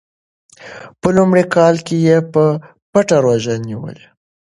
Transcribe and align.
په 1.01 1.07
لومړي 1.17 1.43
کال 1.55 1.75
کې 1.85 1.95
یې 2.07 2.17
په 2.33 2.43
پټه 2.91 3.17
روژه 3.25 3.55
نیوله. 3.67 4.07